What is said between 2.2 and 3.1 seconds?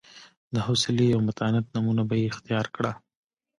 یې اختیار کړه.